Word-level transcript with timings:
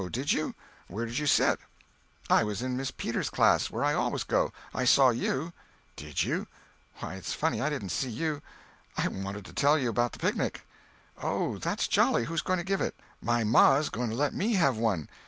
Did 0.11 0.33
you? 0.33 0.55
Where 0.87 1.05
did 1.05 1.19
you 1.19 1.27
sit?" 1.27 1.59
"I 2.27 2.43
was 2.43 2.63
in 2.63 2.75
Miss 2.75 2.89
Peters' 2.89 3.29
class, 3.29 3.69
where 3.69 3.83
I 3.83 3.93
always 3.93 4.23
go. 4.23 4.51
I 4.73 4.83
saw 4.83 5.11
you." 5.11 5.53
"Did 5.95 6.23
you? 6.23 6.47
Why, 6.95 7.13
it's 7.17 7.33
funny 7.35 7.61
I 7.61 7.69
didn't 7.69 7.89
see 7.91 8.09
you. 8.09 8.41
I 8.97 9.07
wanted 9.09 9.45
to 9.45 9.53
tell 9.53 9.77
you 9.77 9.89
about 9.91 10.13
the 10.13 10.17
picnic." 10.17 10.65
"Oh, 11.21 11.59
that's 11.59 11.87
jolly. 11.87 12.25
Who's 12.25 12.41
going 12.41 12.57
to 12.57 12.65
give 12.65 12.81
it?" 12.81 12.99
"My 13.21 13.43
ma's 13.43 13.89
going 13.89 14.09
to 14.09 14.15
let 14.15 14.33
me 14.33 14.53
have 14.55 14.75
one." 14.75 15.07